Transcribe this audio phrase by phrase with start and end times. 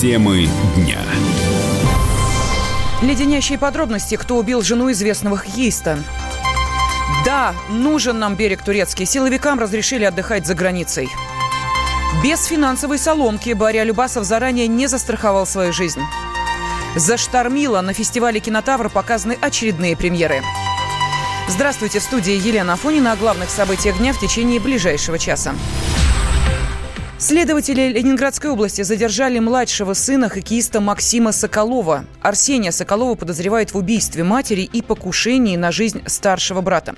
[0.00, 0.96] Темы дня.
[3.02, 5.98] Леденящие подробности, кто убил жену известного хоккеиста.
[7.26, 9.04] Да, нужен нам берег турецкий.
[9.04, 11.10] Силовикам разрешили отдыхать за границей.
[12.24, 16.00] Без финансовой соломки Барри Любасов заранее не застраховал свою жизнь.
[16.96, 17.82] Заштормило.
[17.82, 20.40] На фестивале «Кинотавр» показаны очередные премьеры.
[21.46, 25.54] Здравствуйте, в студии Елена Афонина о главных событиях дня в течение ближайшего часа.
[27.20, 32.06] Следователи Ленинградской области задержали младшего сына хоккеиста Максима Соколова.
[32.22, 36.94] Арсения Соколова подозревают в убийстве матери и покушении на жизнь старшего брата.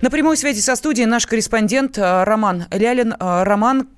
[0.00, 3.14] На прямой связи со студией наш корреспондент э, Роман Лялин.
[3.14, 3.88] Э, Роман,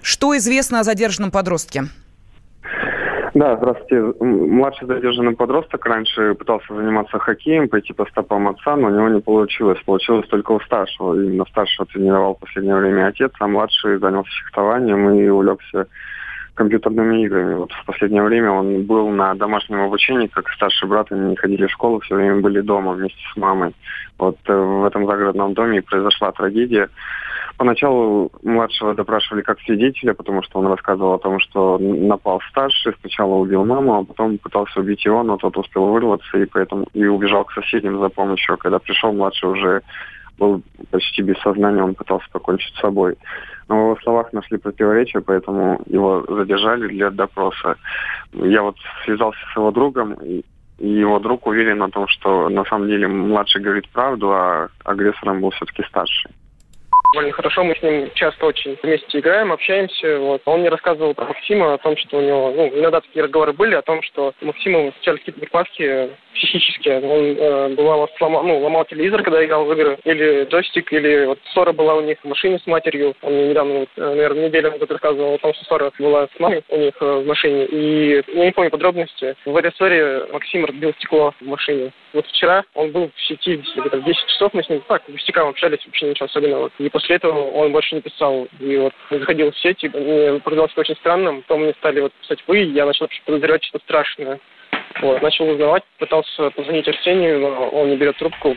[0.00, 1.90] что известно о задержанном подростке?
[3.36, 4.14] Да, здравствуйте.
[4.24, 9.20] Младший задержанный подросток раньше пытался заниматься хоккеем, пойти по стопам отца, но у него не
[9.20, 9.78] получилось.
[9.84, 11.12] Получилось только у старшего.
[11.14, 15.86] Именно старшего тренировал в последнее время отец, а младший занялся фехтованием и увлекся
[16.54, 17.56] компьютерными играми.
[17.56, 21.66] Вот в последнее время он был на домашнем обучении, как старший брат, они не ходили
[21.66, 23.74] в школу, все время были дома вместе с мамой.
[24.18, 26.88] Вот э, в этом загородном доме произошла трагедия.
[27.58, 33.36] Поначалу младшего допрашивали как свидетеля, потому что он рассказывал о том, что напал старший, сначала
[33.36, 37.44] убил маму, а потом пытался убить его, но тот успел вырваться и поэтому и убежал
[37.44, 38.54] к соседям за помощью.
[38.54, 39.82] А когда пришел, младший уже
[40.38, 43.16] был почти без сознания, он пытался покончить с собой.
[43.68, 47.76] Но в его словах нашли противоречия, поэтому его задержали для допроса.
[48.34, 50.44] Я вот связался с его другом, и
[50.78, 55.50] его друг уверен о том, что на самом деле младший говорит правду, а агрессором был
[55.52, 56.30] все-таки старший
[57.12, 57.64] довольно хорошо.
[57.64, 60.18] Мы с ним часто очень вместе играем, общаемся.
[60.18, 60.42] Вот.
[60.44, 63.74] Он мне рассказывал про Максима, о том, что у него, ну, иногда такие разговоры были,
[63.74, 66.88] о том, что Максима встречались какие-то припадки психически.
[66.88, 71.38] Он э, бывало сломал, ну, ломал телевизор, когда играл в игры, или джойстик, или вот
[71.52, 73.14] ссора была у них в машине с матерью.
[73.22, 76.62] Он мне недавно, э, наверное, неделю назад рассказывал о том, что ссора была с мамой
[76.68, 77.64] у них э, в машине.
[77.66, 79.34] И я не помню подробности.
[79.44, 81.92] В этой ссоре Максим разбил стекло в машине.
[82.12, 85.48] Вот вчера он был в сети, где-то в 10 часов мы с ним так, пустякам
[85.48, 86.70] общались, вообще ничего особенного.
[86.78, 88.48] И после этого он больше не писал.
[88.58, 91.42] И вот заходил в сеть, и мне показалось это очень странным.
[91.42, 94.40] Потом мне стали вот писать вы, и я начал подозревать что-то страшное.
[95.02, 98.56] Вот, начал узнавать, пытался позвонить Арсению, но он не берет трубку.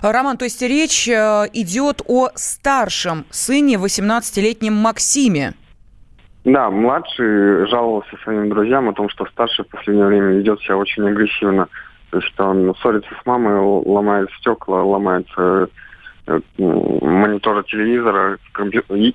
[0.00, 5.52] Роман, то есть речь э, идет о старшем сыне, 18-летнем Максиме.
[6.44, 11.06] Да, младший жаловался своим друзьям о том, что старший в последнее время ведет себя очень
[11.06, 11.68] агрессивно.
[12.10, 15.26] То есть он ссорится с мамой, ломает стекла, ломает
[16.28, 16.62] э, э
[17.02, 18.38] мониторы телевизора,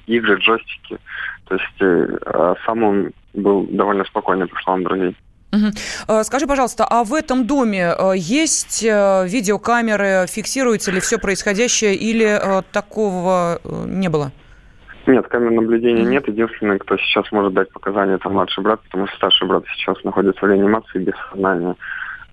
[0.08, 0.98] игры, джойстики.
[1.46, 5.16] То есть э, а сам он был довольно спокойный по словам друзей.
[5.52, 6.24] Угу.
[6.24, 12.42] Скажи, пожалуйста, а в этом доме э, есть э, видеокамеры, фиксируется ли все происходящее или
[12.72, 14.32] такого не было?
[15.06, 16.28] Нет, камер наблюдения нет.
[16.28, 20.46] Единственный, кто сейчас может дать показания, это младший брат, потому что старший брат сейчас находится
[20.46, 21.76] в реанимации без сознания.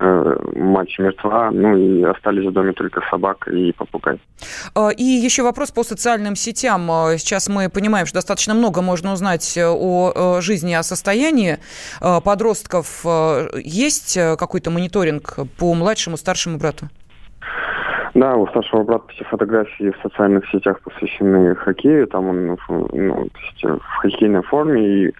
[0.03, 4.19] Э, мать мертва, ну и остались в доме только собака и попугай.
[4.73, 6.89] А, и еще вопрос по социальным сетям.
[6.89, 11.59] А, сейчас мы понимаем, что достаточно много можно узнать о жизни, о состоянии
[11.99, 13.05] а, подростков.
[13.55, 16.87] Есть какой-то мониторинг по младшему, старшему брату?
[18.15, 22.07] Да, у старшего брата все фотографии в социальных сетях посвящены хоккею.
[22.07, 22.57] Там он ну,
[22.91, 23.27] ну
[23.61, 25.13] в хоккейной форме, и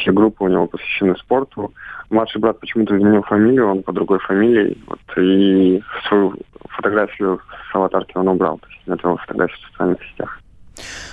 [0.00, 1.72] все группы у него посвящены спорту.
[2.10, 4.76] Младший брат почему-то изменил фамилию, он по другой фамилии.
[4.86, 6.34] Вот, и свою
[6.70, 7.40] фотографию
[7.70, 8.58] с аватарки он убрал.
[8.58, 10.40] То есть нет его фотографии в социальных сетях.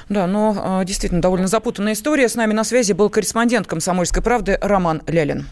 [0.10, 2.28] Да, но а, действительно довольно запутанная история.
[2.28, 5.46] С нами на связи был корреспондент «Комсомольской правды» Роман Лялин.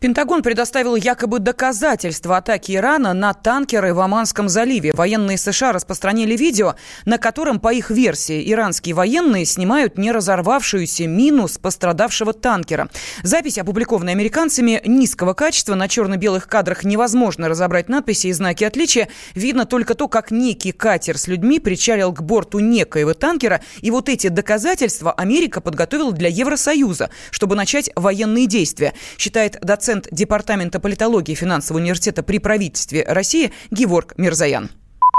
[0.00, 4.92] Пентагон предоставил якобы доказательства атаки Ирана на танкеры в Оманском заливе.
[4.94, 11.48] Военные США распространили видео, на котором, по их версии, иранские военные снимают не разорвавшуюся мину
[11.48, 12.88] с пострадавшего танкера.
[13.22, 15.74] Запись, опубликованная американцами, низкого качества.
[15.74, 19.08] На черно-белых кадрах невозможно разобрать надписи и знаки отличия.
[19.34, 23.60] Видно только то, как некий катер с людьми причалил к борту некоего танкера.
[23.82, 30.08] И вот эти доказательства Америка подготовила для Евросоюза, чтобы начать военные действия, считает доцент доцент
[30.10, 34.70] Департамента политологии финансового университета при правительстве России Геворг Мирзаян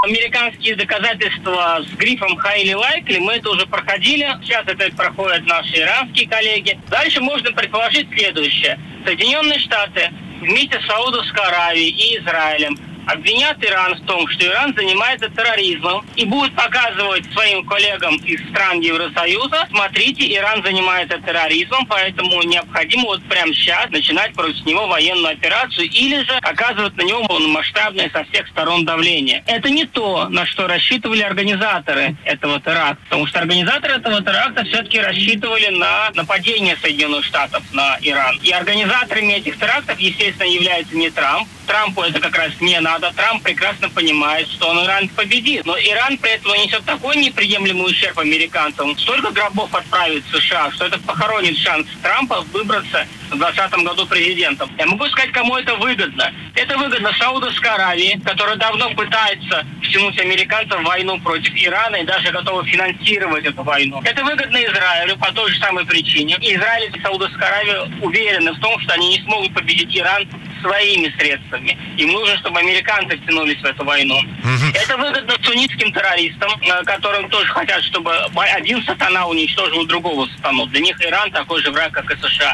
[0.03, 4.27] американские доказательства с грифом highly likely, мы это уже проходили.
[4.41, 6.79] Сейчас это проходят наши иранские коллеги.
[6.89, 8.79] Дальше можно предположить следующее.
[9.05, 10.09] Соединенные Штаты
[10.41, 12.75] вместе с Саудовской Аравией и Израилем
[13.11, 18.79] обвинят Иран в том, что Иран занимается терроризмом и будут показывать своим коллегам из стран
[18.79, 25.89] Евросоюза, смотрите, Иран занимается терроризмом, поэтому необходимо вот прямо сейчас начинать против него военную операцию
[25.89, 29.43] или же оказывать на него масштабное со всех сторон давление.
[29.47, 34.99] Это не то, на что рассчитывали организаторы этого теракта, потому что организаторы этого теракта все-таки
[34.99, 38.39] рассчитывали на нападение Соединенных Штатов на Иран.
[38.41, 43.00] И организаторами этих терактов, естественно, является не Трамп, Трампу это как раз не надо.
[43.09, 45.65] Трамп прекрасно понимает, что он Иран победит.
[45.65, 48.97] Но Иран при этом несет такой неприемлемый ущерб американцам.
[48.97, 54.69] Столько гробов отправит в США, что это похоронит шанс Трампа выбраться в 2020 году президентом.
[54.77, 56.31] Я могу сказать, кому это выгодно.
[56.55, 62.31] Это выгодно Саудовской Аравии, которая давно пытается втянуть американцев в войну против Ирана и даже
[62.31, 64.01] готова финансировать эту войну.
[64.03, 66.37] Это выгодно Израилю по той же самой причине.
[66.41, 70.27] Израиль и Саудовская Аравия уверены в том, что они не смогут победить Иран
[70.61, 71.77] своими средствами.
[71.97, 74.17] Им нужно, чтобы американцы втянулись в эту войну.
[74.17, 74.67] Угу.
[74.73, 80.65] Это выгодно суннитским террористам, э, которым тоже хотят, чтобы один сатана уничтожил другого сатану.
[80.67, 82.53] Для них Иран такой же враг, как и США.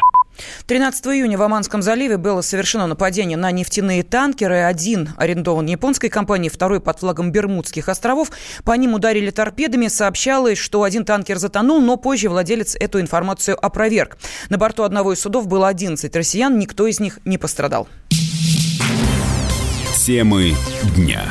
[0.66, 4.62] 13 июня в Оманском заливе было совершено нападение на нефтяные танкеры.
[4.62, 8.30] Один арендован японской компанией, второй под флагом Бермудских островов.
[8.64, 9.88] По ним ударили торпедами.
[9.88, 14.18] Сообщалось, что один танкер затонул, но позже владелец эту информацию опроверг.
[14.48, 17.88] На борту одного из судов было 11 россиян, никто из них не пострадал.
[20.06, 20.54] Темы
[20.96, 21.22] дня.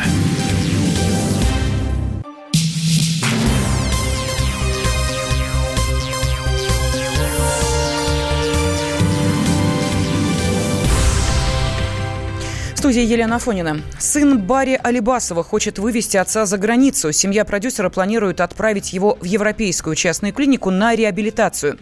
[12.87, 13.75] Студии Елена Афонина.
[13.99, 17.11] Сын Барри Алибасова хочет вывести отца за границу.
[17.11, 21.79] Семья продюсера планирует отправить его в европейскую частную клинику на реабилитацию.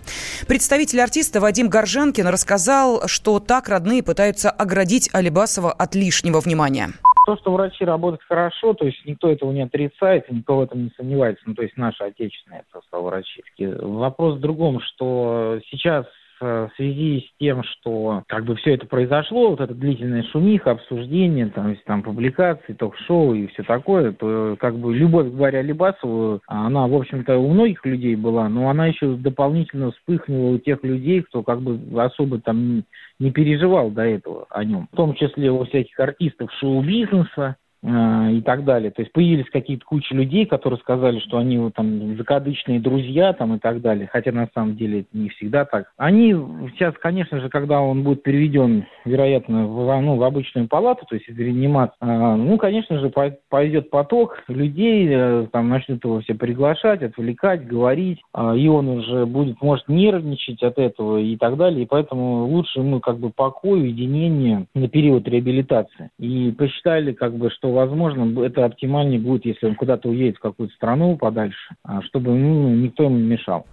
[0.47, 6.89] Представитель артиста Вадим Горжанкин рассказал, что так родные пытаются оградить Алибасова от лишнего внимания.
[7.27, 10.91] То, что врачи работают хорошо, то есть никто этого не отрицает, никто в этом не
[10.97, 13.43] сомневается, ну, то есть наши отечественные просто врачи.
[13.59, 16.07] Вопрос в другом, что сейчас
[16.39, 21.47] в связи с тем, что как бы все это произошло, вот эта длительная шумиха, обсуждение,
[21.47, 26.87] там, там публикации, ток-шоу и все такое, то как бы любовь к Барри Алибасову, она,
[26.87, 31.43] в общем-то, у многих людей была, но она еще дополнительно вспыхнула у тех людей, кто
[31.43, 32.83] как бы особо там
[33.19, 34.87] не переживал до этого о нем.
[34.91, 38.91] В том числе у всяких артистов шоу-бизнеса, Э, и так далее.
[38.91, 43.55] То есть появились какие-то куча людей, которые сказали, что они вот, там закадычные друзья там
[43.55, 45.91] и так далее, хотя на самом деле это не всегда так.
[45.97, 46.33] Они
[46.73, 51.27] сейчас, конечно же, когда он будет переведен, вероятно, в, ну, в обычную палату, то есть
[51.29, 53.11] из реанимации, э, ну, конечно же,
[53.49, 58.19] пойдет поток людей, э, там начнут его все приглашать, отвлекать, говорить,
[58.55, 62.99] и он уже будет, может, нервничать от этого и так далее, и поэтому лучше ему
[62.99, 66.09] как бы покой, уединение на период реабилитации.
[66.19, 70.73] И посчитали, как бы, что возможно, это оптимальнее будет, если он куда-то уедет в какую-то
[70.75, 73.65] страну подальше, а, чтобы ну, никто ему не мешал.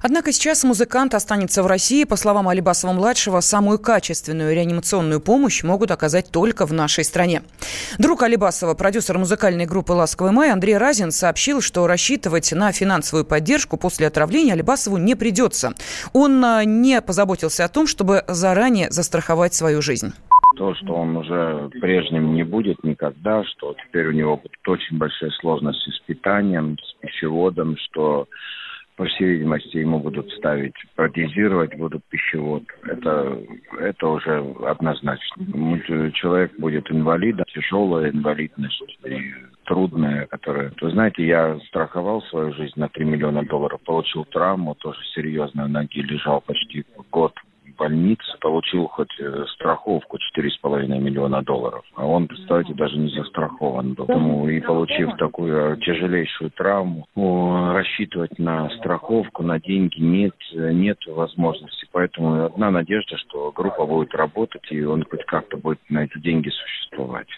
[0.00, 2.04] Однако сейчас музыкант останется в России.
[2.04, 7.42] По словам Алибасова-младшего, самую качественную реанимационную помощь могут оказать только в нашей стране.
[7.98, 13.76] Друг Алибасова, продюсер музыкальной группы «Ласковый май» Андрей Разин сообщил, что рассчитывать на финансовую поддержку
[13.76, 15.74] после отравления Алибасову не придется.
[16.12, 20.12] Он а, не позаботился о том, чтобы заранее застраховать свою жизнь
[20.58, 25.30] то, что он уже прежним не будет никогда, что теперь у него будут очень большие
[25.30, 28.26] сложности с питанием, с пищеводом, что
[28.96, 32.64] по всей видимости, ему будут ставить, протезировать будут пищевод.
[32.82, 33.38] Это,
[33.78, 35.46] это уже однозначно.
[36.14, 39.32] Человек будет инвалидом, тяжелая инвалидность и
[39.66, 40.72] трудная, которая...
[40.80, 46.00] Вы знаете, я страховал свою жизнь на 3 миллиона долларов, получил травму, тоже серьезную, ноги
[46.00, 47.32] лежал почти год
[47.78, 51.84] больниц получил хоть э, страховку 4,5 миллиона долларов.
[51.94, 54.06] А он, представьте, даже не застрахован был.
[54.06, 57.06] Поэтому и получив такую э, тяжелейшую травму,
[57.72, 61.86] рассчитывать на страховку, на деньги нет, нет возможности.
[61.92, 66.50] Поэтому одна надежда, что группа будет работать, и он хоть как-то будет на эти деньги
[66.50, 67.28] существовать.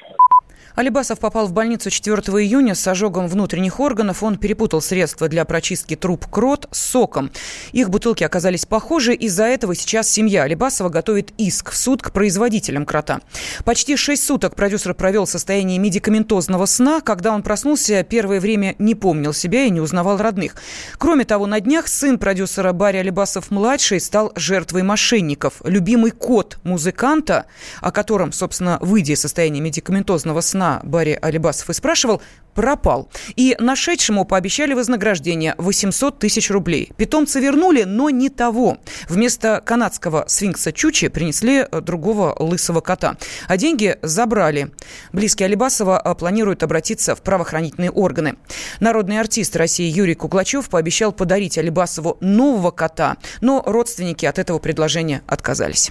[0.74, 4.22] Алибасов попал в больницу 4 июня с ожогом внутренних органов.
[4.22, 7.30] Он перепутал средства для прочистки труб крот с соком.
[7.72, 9.14] Их бутылки оказались похожи.
[9.14, 13.20] Из-за этого сейчас семья Алибасова готовит иск в суд к производителям крота.
[13.64, 17.00] Почти 6 суток продюсер провел в состоянии медикаментозного сна.
[17.00, 20.54] Когда он проснулся, первое время не помнил себя и не узнавал родных.
[20.98, 25.54] Кроме того, на днях сын продюсера Барри Алибасов-младший стал жертвой мошенников.
[25.64, 27.46] Любимый кот музыканта,
[27.80, 32.20] о котором, собственно, выйдя из состояния медикаментозного сна, сна Барри Алибасов и спрашивал,
[32.54, 33.08] пропал.
[33.36, 36.92] И нашедшему пообещали вознаграждение 800 тысяч рублей.
[36.96, 38.78] Питомца вернули, но не того.
[39.08, 43.16] Вместо канадского сфинкса Чучи принесли э, другого лысого кота.
[43.48, 44.72] А деньги забрали.
[45.12, 48.36] Близкие Алибасова э, планируют обратиться в правоохранительные органы.
[48.80, 55.22] Народный артист России Юрий Куглачев пообещал подарить Алибасову нового кота, но родственники от этого предложения
[55.26, 55.90] отказались.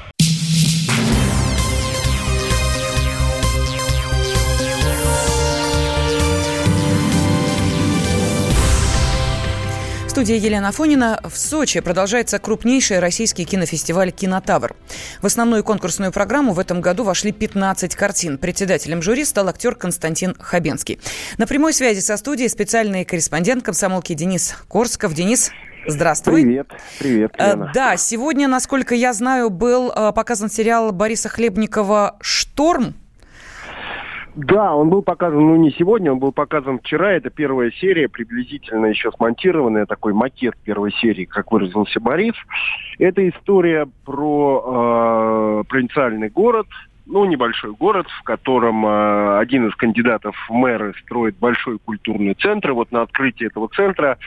[10.11, 11.21] Студии Елена Афонина.
[11.23, 14.75] В Сочи продолжается крупнейший российский кинофестиваль «Кинотавр».
[15.21, 18.37] В основную конкурсную программу в этом году вошли 15 картин.
[18.37, 20.99] Председателем жюри стал актер Константин Хабенский.
[21.37, 25.13] На прямой связи со студией специальный корреспондент комсомолки Денис Корсков.
[25.13, 25.49] Денис,
[25.87, 26.43] Здравствуй.
[26.43, 26.67] Привет,
[26.99, 27.71] привет, э, Лена.
[27.73, 32.95] Да, сегодня, насколько я знаю, был э, показан сериал Бориса Хлебникова «Шторм».
[34.35, 37.11] Да, он был показан, ну не сегодня, он был показан вчера.
[37.11, 42.35] Это первая серия, приблизительно еще смонтированная, такой макет первой серии, как выразился Борис.
[42.97, 46.67] Это история про э, провинциальный город,
[47.05, 52.71] ну, небольшой город, в котором э, один из кандидатов в мэры строит большой культурный центр.
[52.71, 54.17] вот на открытии этого центра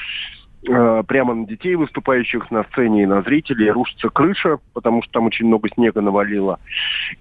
[0.64, 5.46] прямо на детей, выступающих на сцене, и на зрителей, рушится крыша, потому что там очень
[5.46, 6.58] много снега навалило.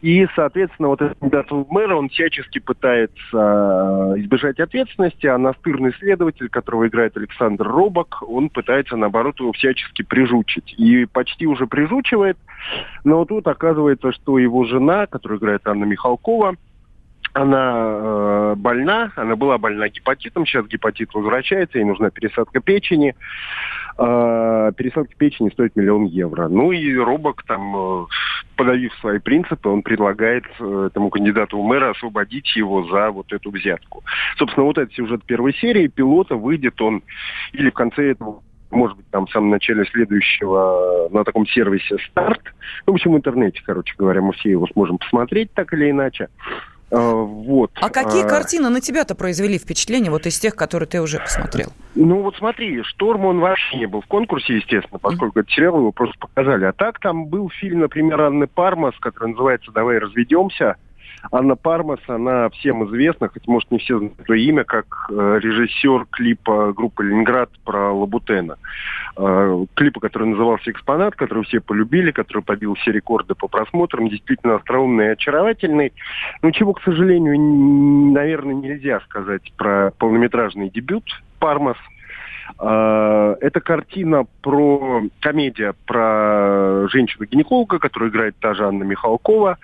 [0.02, 5.94] И, соответственно, вот этот кандидат в мэра, он всячески пытается э, избежать ответственности, а настырный
[5.94, 10.74] следователь, которого играет Александр Робок, он пытается, наоборот, его всячески прижучить.
[10.78, 12.38] И почти уже прижучивает,
[13.04, 16.56] но тут оказывается, что его жена, которую играет Анна Михалкова,
[17.34, 23.16] она э, больна, она была больна гепатитом, сейчас гепатит возвращается, ей нужна пересадка печени.
[23.98, 26.48] Э, пересадка печени стоит миллион евро.
[26.48, 28.06] Ну и Робок, там, э,
[28.56, 33.50] подавив свои принципы, он предлагает э, этому кандидату в мэра освободить его за вот эту
[33.50, 34.04] взятку.
[34.38, 35.88] Собственно, вот этот сюжет первой серии.
[35.88, 37.02] Пилота выйдет он
[37.54, 38.42] или в конце этого
[38.74, 42.42] может быть, там в самом начале следующего на таком сервисе «Старт».
[42.88, 46.30] Ну, в общем, в интернете, короче говоря, мы все его сможем посмотреть так или иначе.
[46.94, 47.72] А, вот.
[47.76, 48.30] А какие а...
[48.30, 51.70] картины на тебя-то произвели впечатление, вот из тех, которые ты уже посмотрел?
[51.96, 55.42] Ну вот смотри, «Шторм» он вообще не был в конкурсе, естественно, поскольку mm-hmm.
[55.42, 56.66] этот сериал его просто показали.
[56.66, 60.76] А так там был фильм, например, Анны Пармас, который называется «Давай разведемся»,
[61.32, 66.06] Анна Пармас, она всем известна, хоть, может, не все знают ее имя, как э, режиссер
[66.12, 68.58] клипа группы «Ленинград» про Лабутена.
[69.16, 74.56] Э, клипа, который назывался «Экспонат», который все полюбили, который побил все рекорды по просмотрам, действительно
[74.56, 75.94] остроумный и очаровательный.
[76.42, 77.40] Но чего, к сожалению,
[78.14, 81.06] наверное, нельзя сказать про полнометражный дебют
[81.40, 81.78] «Пармас»,
[82.60, 89.58] это картина про комедия про женщину-гинеколога, которую играет та же Анна Михалкова.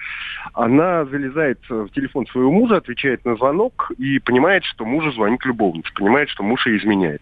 [0.53, 5.89] Она залезает в телефон своего мужа, отвечает на звонок и понимает, что мужу звонит любовница,
[5.93, 7.21] понимает, что муж ей изменяет.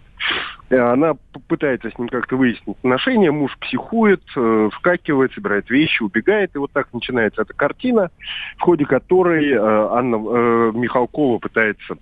[0.70, 1.14] Она
[1.48, 6.72] пытается с ним как-то выяснить отношения, муж психует, э, вскакивает, собирает вещи, убегает, и вот
[6.74, 8.10] так начинается эта картина,
[8.58, 11.96] в ходе которой э, Анна э, Михалкова пытается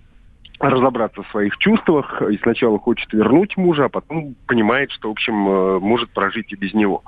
[0.58, 5.48] разобраться в своих чувствах и сначала хочет вернуть мужа, а потом понимает, что, в общем,
[5.48, 7.02] э, может прожить и без него.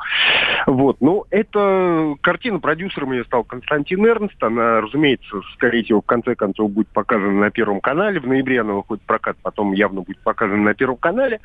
[0.67, 0.99] Вот.
[1.01, 4.43] Ну, это картина продюсером ее стал Константин Эрнст.
[4.43, 8.21] Она, разумеется, скорее всего, в конце концов будет показана на Первом канале.
[8.21, 11.41] В ноябре она выходит в прокат, потом явно будет показана на Первом канале.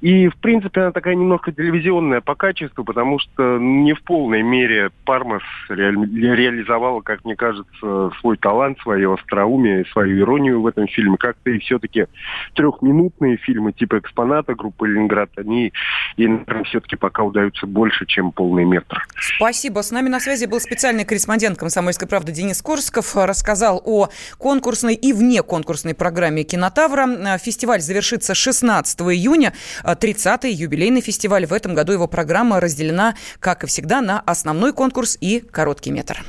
[0.00, 4.90] И, в принципе, она такая немножко телевизионная по качеству, потому что не в полной мере
[5.04, 11.16] Пармас ре реализовала, как мне кажется, свой талант, свое остроумие, свою иронию в этом фильме
[11.26, 12.06] как-то и все-таки
[12.54, 15.72] трехминутные фильмы типа «Экспоната» группы «Ленинград», они,
[16.16, 19.04] и, наверное, все-таки пока удаются больше, чем полный метр.
[19.36, 19.82] Спасибо.
[19.82, 23.16] С нами на связи был специальный корреспондент «Комсомольской правды» Денис Корсков.
[23.16, 27.38] Рассказал о конкурсной и вне конкурсной программе «Кинотавра».
[27.38, 29.52] Фестиваль завершится 16 июня,
[29.82, 31.46] 30-й юбилейный фестиваль.
[31.46, 36.22] В этом году его программа разделена, как и всегда, на основной конкурс и короткий метр.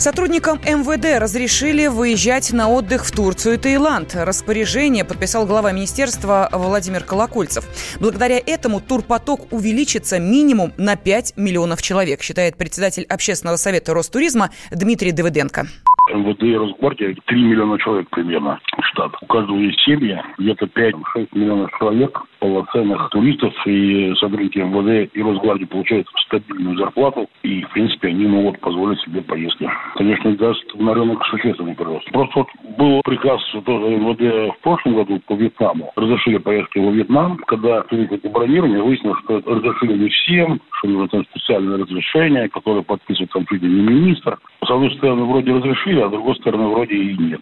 [0.00, 4.14] Сотрудникам МВД разрешили выезжать на отдых в Турцию и Таиланд.
[4.14, 7.66] Распоряжение подписал глава министерства Владимир Колокольцев.
[8.00, 15.12] Благодаря этому турпоток увеличится минимум на 5 миллионов человек, считает председатель общественного совета Ростуризма Дмитрий
[15.12, 15.66] Давыденко.
[16.12, 19.12] МВД и Росгвардия 3 миллиона человек примерно штат.
[19.20, 25.64] У каждого есть семьи, где-то 5-6 миллионов человек полноценных туристов и сотрудники МВД и Росгвардии
[25.64, 29.70] получают стабильную зарплату, и, в принципе, они могут позволить себе поездки.
[29.96, 32.10] Конечно, даст на рынок существенный прирост.
[32.12, 32.48] Просто вот
[32.78, 35.92] был приказ тоже МВД в прошлом году по Вьетнаму.
[35.96, 41.24] Разрешили поездки во Вьетнам, когда эти бронирование выяснилось, что разрешили не всем, что нужно там
[41.30, 44.38] специальное разрешение, которое подписывает там чуть ли не министр.
[44.64, 47.40] С одной стороны, вроде разрешили, а с другой стороны, вроде и нет.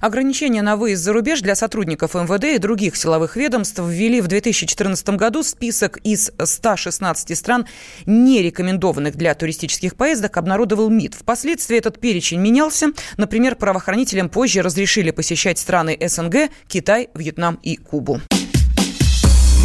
[0.00, 5.08] Ограничения на выезд за рубеж для сотрудников МВД и других силовых ведомств ввели в 2014
[5.10, 5.42] году.
[5.42, 7.66] Список из 116 стран,
[8.04, 11.14] не рекомендованных для туристических поездок, обнародовал МИД.
[11.14, 12.88] Впоследствии этот перечень менялся.
[13.16, 18.20] Например, правоохранителям позже разрешили посещать страны СНГ, Китай, Вьетнам и Кубу.